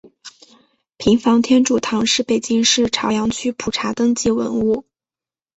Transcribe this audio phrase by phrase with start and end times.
[0.97, 4.83] 平房天主堂是北京市朝阳区普查登记文物。